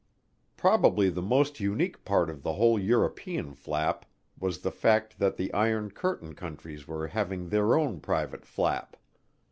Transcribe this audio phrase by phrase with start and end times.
[0.57, 4.03] Probably the most unique part of the whole European Flap
[4.39, 8.97] was the fact that the Iron Curtain countries were having their own private flap.